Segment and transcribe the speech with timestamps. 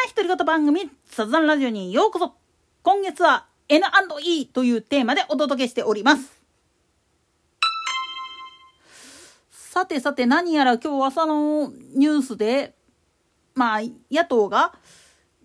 [0.00, 2.34] な独り言番組、サザンラジオにようこそ
[2.82, 6.32] 今月は N&E というテーマでお届けしております。
[9.50, 12.74] さてさて何やら今日朝のニュースで、
[13.54, 13.80] まあ
[14.10, 14.72] 野党が、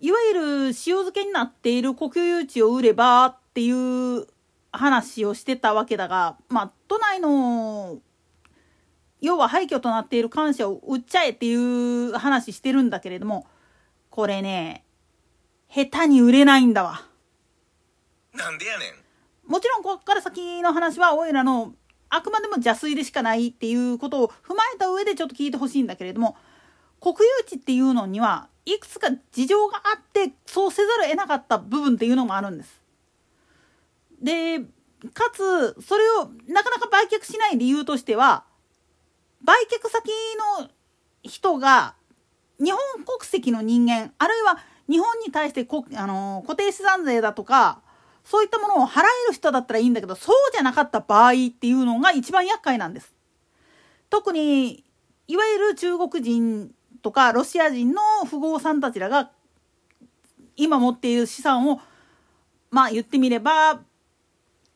[0.00, 4.26] いわゆる塩漬けになっている国有地を売ればっていう
[4.72, 7.98] 話をしてたわけだが、まあ都内の
[9.20, 13.46] 要は廃墟となっている感謝を売っちゃえっていう話してるんだけれども、
[14.16, 14.82] これね、
[15.68, 17.02] 下手に売れないんだわ。
[18.32, 19.52] なんでやねん。
[19.52, 21.74] もちろんこっから先の話は、おいらの
[22.08, 26.34] あくまでも邪推でしかないっていうことを踏まえた上でちょっと聞いてほしいんだけれども、
[26.98, 32.80] 国有地っていうのにはいくつか事情があってそうせざるを得なかった部分っていうのもあるんです。
[34.22, 34.60] で
[35.12, 38.44] かつそれをなかなか売却しない理由としては
[39.44, 40.08] 売却先
[40.62, 40.70] の
[41.22, 41.96] 人が
[42.58, 44.58] 日本国籍の人間あるいは
[44.88, 47.80] 日本に対してこあの固定資産税だとか
[48.24, 53.14] そういったものを払える人だったらいいんだけどそうじゃなかった場合っていうのが一番厄介なんです。
[54.10, 54.84] 特に
[55.28, 56.70] いわゆる中国人
[57.02, 59.30] とかロシア人の富豪さんたちらが
[60.56, 61.80] 今持っている資産を
[62.70, 63.80] まあ言ってみれば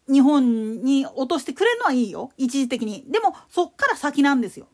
[0.08, 2.30] 日本に落としてくれるのはいいよ。
[2.36, 3.04] 一時的に。
[3.08, 4.66] でもそっから先なんですよ。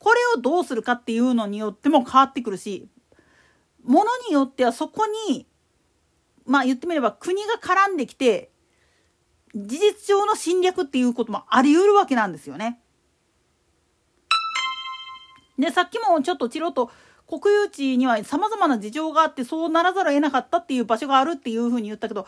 [0.00, 2.88] これをどうするかっていうのによっても変わってくるし
[3.84, 5.46] ものによってはそこに
[6.46, 8.50] まあ言ってみれば国が絡んできて
[9.54, 12.80] 事実上の侵略っていうこともあり得るわけなんですよね。
[15.58, 16.90] でさっきもちょっとチロと
[17.26, 22.26] 国有地にはさまざまな事情があってそうならざるを得なかったっていう場所があるっていうふうに言ったけど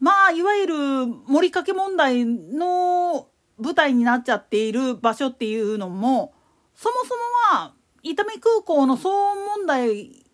[0.00, 3.28] まあいわゆる盛りかけ問題の
[3.58, 6.32] 舞台になっちゃっている場所っていうのも
[6.78, 7.08] そもそ
[7.54, 10.24] もは伊丹空港の騒音問題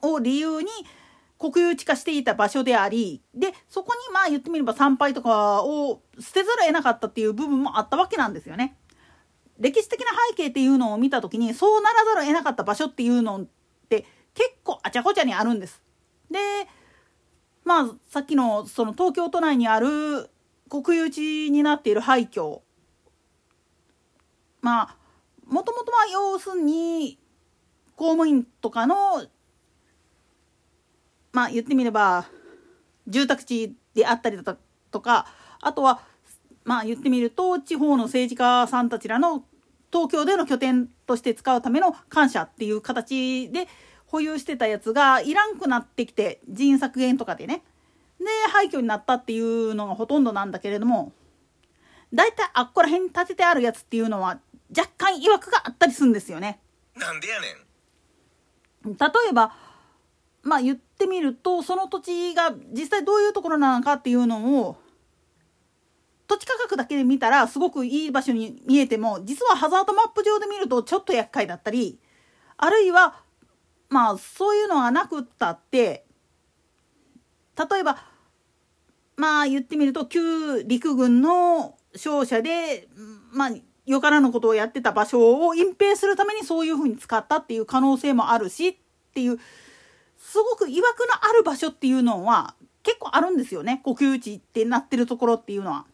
[0.00, 0.68] を理由に
[1.38, 8.78] 国有地化していた場所でありでそこにまあ言ってみれば参拝とかを捨てざるを得なかったっていう部分もあったわけなんですよね。
[9.58, 13.46] 歴史的な背景っていうのを見た時にそうならざるを得なかった場所っていうのっ
[13.90, 15.82] て結構あちゃこちゃにあるんです。
[16.30, 16.38] で
[17.64, 20.30] まあさっきのその東京都内にある
[20.70, 22.62] 国有地になっている廃墟
[24.62, 25.01] まあ
[25.46, 27.18] もともとは要するに
[27.96, 29.26] 公務員とかの
[31.32, 32.26] まあ言ってみれば
[33.06, 34.56] 住宅地であったりだ
[34.90, 35.26] とか
[35.60, 36.00] あとは
[36.64, 39.44] まあ言ってみると地方の政治家さんたちらの
[39.92, 43.68] 東京での拠点として使うための感謝っていう形で
[44.06, 47.62] 保有してたやつがいらんくなってきて人員削減とかでね
[48.18, 51.12] で廃墟になったっていうのがほとんどなんだけれども
[52.12, 54.40] 大体あっこら辺に建ててあるやつっていうのは
[54.76, 56.60] 若干曰くがあったりするんですよね。
[56.96, 59.54] なんでやねん例えば
[60.42, 64.76] まあ言ってみるとその土地が実際どういうところなのかっていうのを
[66.26, 71.98] 土地価格だけで見たらすごくいい場所に見えても実はハザードマップ上で見るとちょっと厄介だったり
[72.56, 73.20] あるいは
[73.88, 76.04] まあそういうのがなくったって
[77.70, 77.98] 例えば
[79.16, 82.88] まあ言ってみると旧陸軍の商社で
[83.32, 83.50] まあ
[83.86, 88.76] よからぬことをやってた場所を隠蔽するためにそういうふうに使ったっていう可能性もあるしっ
[89.14, 89.38] ていう
[90.18, 95.86] すごくいわくのある場所っていうのは結構あるんですよね国有地ってなってるところっていうのは。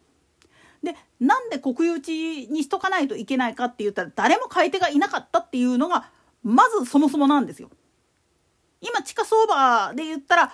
[0.83, 6.09] でなんで国有地にしとかないといけないかって言ったら誰も買い手がいなかったっていうのが
[6.45, 7.71] まずそもそもなんですよ。
[8.81, 10.53] 今地価相場で言ったら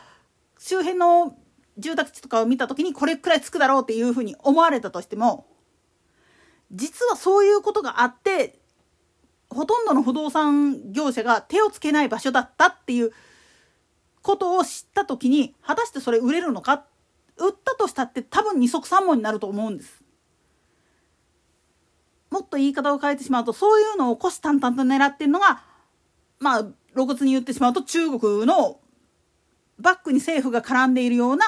[0.59, 1.37] 周辺の
[1.79, 5.47] 住宅地とかを見た時にこれくらいつくだろうっていうふうに思われたとしても
[6.73, 8.59] 実はそういうことがあって
[9.51, 13.13] ほとんどの不動産業者が手をつけない場所だったっていう
[14.23, 16.87] ことを知った時に果たしてそれ売れるのか？
[17.37, 20.03] 売ったとしたって多分二足三門になると思うんです。
[22.31, 25.63] もっと言い方を変えてしまうとそういうのを虎視眈々と狙ってるのが
[26.41, 26.63] まあ
[26.95, 28.81] 露骨に言ってしまうと中国の
[29.79, 31.47] バックに政府が絡んでいるような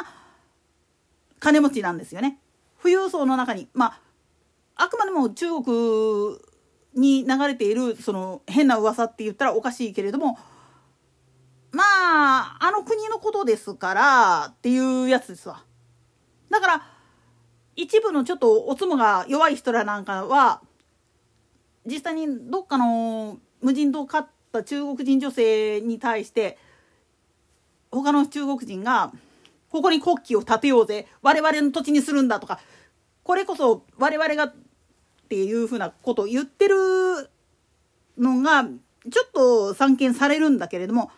[1.40, 2.38] 金持ちなんですよね。
[2.80, 4.00] 富裕層の中にまあ
[4.76, 6.38] あくまでも中国
[6.94, 10.38] に流れているその変な噂って言ったらおかしいけれども
[11.72, 15.62] まああの国のことですからっていうやつですわ。
[16.50, 16.82] だから
[17.74, 20.62] 一部のちょっとおつむが弱い人らなんかは
[21.84, 26.58] 実際にどっかの無人島を買った中国人女性に対して
[27.90, 29.12] 他の中国人が
[29.76, 31.06] ここに国旗を立てようぜ。
[31.20, 32.60] 我々の土地にするんだとか。
[33.22, 34.54] これこそ我々がっ
[35.28, 36.76] ていうふうなことを言ってる
[38.16, 41.10] のがちょっと散見されるんだけれども。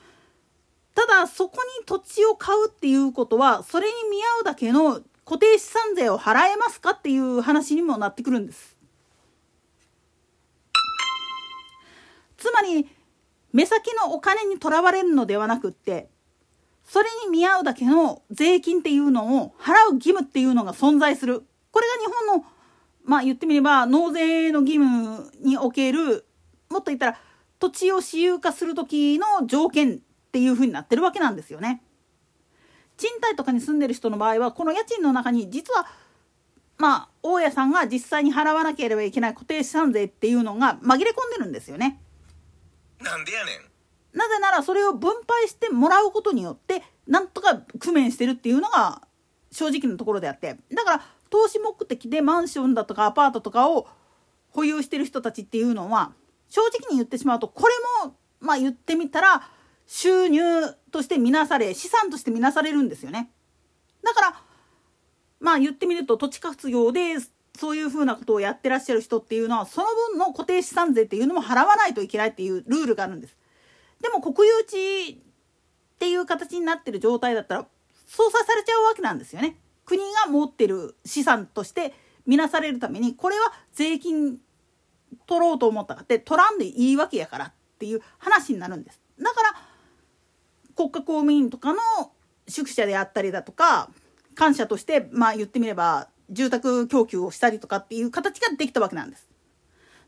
[0.96, 8.76] ただそこに土地を買うっていうことはそれに見合うだけの固定資産税を払えますかっていう話にもなってくるんです。
[12.36, 12.88] つまり
[13.52, 16.08] 目先のお金にとらわれるのではなくって
[16.88, 22.44] それに見合うだけの税金っていうのを払う義務っていうのが存在するこれが日本の
[23.04, 26.24] まあ言ってみれば納税の義務における
[26.70, 27.18] もっと言ったら
[27.58, 29.98] 土地を私有化する時の条件っ
[30.32, 31.82] ていうふうになってるわけなんですよね。
[32.96, 35.86] 賃貸とかに住んでる人の場合はこの家賃の中に実は
[36.78, 42.00] まあ大家さんが実際に払わなければいけない固定資産税っていうのが紛れ込んでるんですよね。
[43.00, 43.77] なんでやねん。
[44.12, 49.02] なぜならそれを分配してもらうことによってなんとか工面してるっていうのが
[49.50, 53.86] 正直なところであってだから投資目的でマンションだとかアパートとかを
[54.50, 56.12] 保有してる人たちっていうのは
[56.48, 57.74] 正直に言ってしまうとこれ
[58.06, 59.42] もまあ言ってみたら
[59.86, 60.42] 収入
[60.90, 63.30] として見なされ資産として見なされるんですよね。
[64.02, 64.42] だから
[65.40, 67.16] まあ言ってみると土地活用で
[67.58, 73.36] そういうふうなことをやってらっしゃる人っていうのはその分の固定資産税っていうのも払わないといけないっていうルールがあるんです。
[74.00, 77.66] でも国有地っていう形になってる状態だったら
[78.06, 79.56] 相殺されちゃうわけなんですよね。
[79.84, 81.94] 国が持ってる資産として
[82.26, 84.38] 見なされるためにこれは税金
[85.26, 89.00] 取ろうと思ったかって取らんでいいわけやからっていう話になるんです。
[89.18, 89.54] だから
[90.76, 91.80] 国家公務員とかの
[92.46, 93.90] 宿舎であったりだとか
[94.34, 99.28] 感謝としてまあ言ってみれば住宅供給をしたりとかっていう形ができたわけなんです。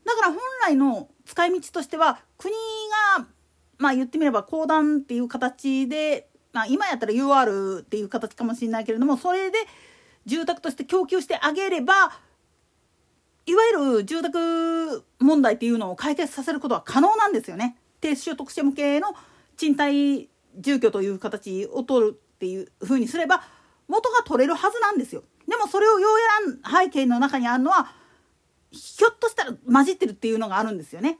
[0.05, 2.53] だから本来の使い道としては国
[3.81, 9.57] まあ言ってみれば公団っていう形で、まあ、今やったら UR っていう形かもしれないけれどもそれで
[10.27, 11.93] 住宅として供給してあげれば
[13.47, 17.75] いわゆる住宅問題っていうのを解決させることは可能なんですよね。
[17.99, 19.15] 低所得者向けの
[19.57, 20.29] 賃貸
[20.59, 23.43] 住居という形を取るっていうふうにすれば
[23.87, 25.23] 元が取れるはずなんですよ。
[25.47, 26.19] でもそれをよう
[26.69, 27.91] やらん背景の中にあるのは
[28.69, 31.17] ひょっとしたら混じってるっていうのがあるんですよね。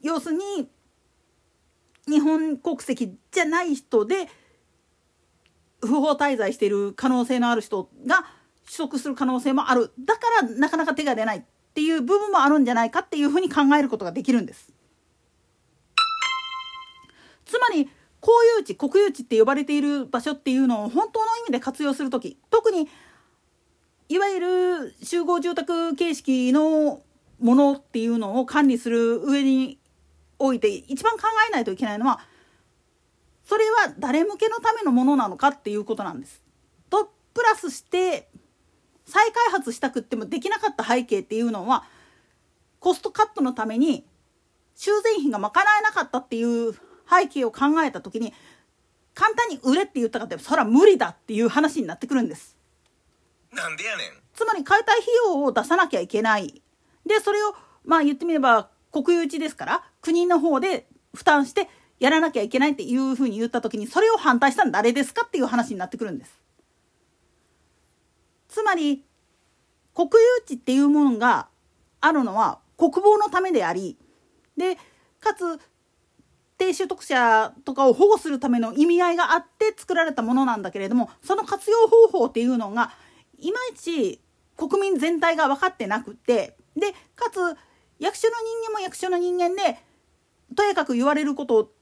[0.00, 0.68] 要するに
[2.08, 4.28] 日本国籍じゃない人で
[5.80, 8.24] 不法滞在している可能性のある人が
[8.66, 11.42] 取得する可能性もあるだからなかなか手が出ないっ
[11.74, 14.72] ていう部分もあるんじゃないかっていうふうに考えることができるんです。
[17.44, 17.88] つまり
[18.20, 22.88] 公有地国有地って呼ばれている場所っていうのを本当の意味で活用する時特に
[24.08, 27.02] いわゆる集合住宅形式の
[27.40, 29.77] ものっていうのを管理する上に
[30.38, 32.20] おいて一番考えないといけないのは
[33.44, 36.42] それは誰向けのためのものなのかっていうことなんです。
[36.90, 38.28] とプラスして
[39.06, 41.84] 再開発したくってもできなかった背景っていうのは
[42.78, 44.04] コストカットのために
[44.74, 46.72] 修繕費が賄えなかったっていう
[47.08, 48.34] 背景を考えた時に
[49.14, 52.56] 簡単に売れって言ったかってそれは無理だっていう話になってくるんです。
[53.52, 54.06] なんでやねん。
[54.34, 56.62] つまり解体費用を出さなきゃいけない。
[57.06, 57.54] でそれを
[57.84, 61.68] まあ言ってみれば国有地ですから国の方で負担して
[62.00, 66.40] やらなきゃいけないっていうふうに言った時にそれを反対したの誰ですかっていう話になってくるんです。
[68.48, 69.04] つまり
[69.94, 71.48] 国有地っていうものが
[72.00, 73.98] あるのは国防のためであり
[74.56, 74.76] で
[75.20, 75.60] かつ
[76.56, 82.92] 低所得者とかを保護するための意味合いがあって作られたものなんだけれどもその活用方法っていうのが
[83.38, 84.22] いまいち
[84.56, 87.38] 国民全体が分かってなくてでかつ
[87.98, 89.78] 役所の人間も役所の人間で
[90.54, 91.72] とやかく言われること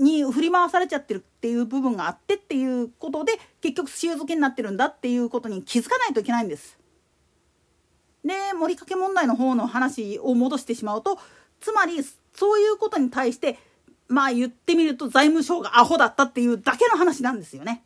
[0.00, 6.78] に振り回されちゃってるっていう部分があってっていうことで結局塩漬けになってるんだっていうことに気づかないといけないんです。
[8.24, 11.18] で盛りかけ問題の方の話を戻してしまうと
[11.60, 12.02] つまり
[12.34, 13.58] そういうことに対して
[14.08, 17.84] まあ言ってみると財務省がアホだったっていうだけの話なんですよね。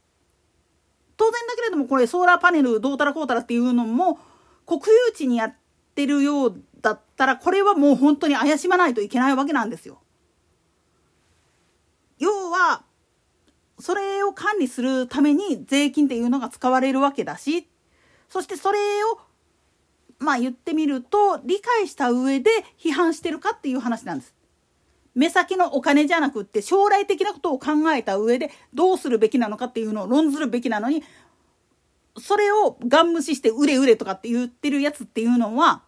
[1.16, 4.18] 当然だけれどもこれソーラーパネルどうたらこうたらっていうのも
[4.66, 5.54] 国有地にやっ
[5.94, 10.00] てるようだったらこれはもう本当に怪しまないといけないわけなんですよ。
[12.18, 12.82] 要は
[13.80, 17.68] それを管理するために税金っていうのが使われるわけだし
[18.28, 19.20] そしてそれを
[20.18, 24.34] まあ言ってみると理解した上で批判してるかっていう話なんです。
[25.14, 31.02] 目先のお金じゃなくって将来的なことを考えた上でどうするべきなのかっていうのを論ずるべきなのに
[32.16, 35.82] それをガン無視して売れ売れとかって言ってるやつっていうのは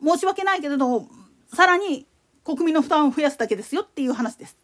[0.00, 1.08] 申し訳ないけれど
[1.52, 2.06] さらに
[2.44, 4.63] 国民の負担を増やすだけですよっていう話です。